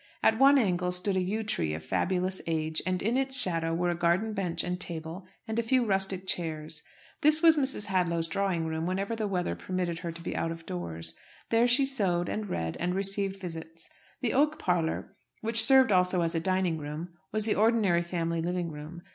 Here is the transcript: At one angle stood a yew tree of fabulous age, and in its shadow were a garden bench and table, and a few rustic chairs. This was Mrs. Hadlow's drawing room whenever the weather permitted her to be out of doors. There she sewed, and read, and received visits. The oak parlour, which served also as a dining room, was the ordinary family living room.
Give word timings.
At 0.23 0.39
one 0.39 0.57
angle 0.57 0.91
stood 0.91 1.15
a 1.15 1.21
yew 1.21 1.43
tree 1.43 1.75
of 1.75 1.83
fabulous 1.85 2.41
age, 2.47 2.81
and 2.87 3.03
in 3.03 3.17
its 3.17 3.39
shadow 3.39 3.71
were 3.75 3.91
a 3.91 3.95
garden 3.95 4.33
bench 4.33 4.63
and 4.63 4.79
table, 4.81 5.27
and 5.47 5.59
a 5.59 5.61
few 5.61 5.85
rustic 5.85 6.25
chairs. 6.25 6.81
This 7.21 7.43
was 7.43 7.55
Mrs. 7.55 7.85
Hadlow's 7.85 8.27
drawing 8.27 8.65
room 8.65 8.87
whenever 8.87 9.15
the 9.15 9.27
weather 9.27 9.53
permitted 9.55 9.99
her 9.99 10.11
to 10.11 10.23
be 10.23 10.35
out 10.35 10.49
of 10.51 10.65
doors. 10.65 11.13
There 11.51 11.67
she 11.67 11.85
sewed, 11.85 12.29
and 12.29 12.49
read, 12.49 12.77
and 12.79 12.95
received 12.95 13.37
visits. 13.39 13.91
The 14.21 14.33
oak 14.33 14.57
parlour, 14.57 15.11
which 15.41 15.63
served 15.63 15.91
also 15.91 16.23
as 16.23 16.33
a 16.33 16.39
dining 16.39 16.79
room, 16.79 17.09
was 17.31 17.45
the 17.45 17.53
ordinary 17.53 18.01
family 18.01 18.41
living 18.41 18.71
room. 18.71 19.03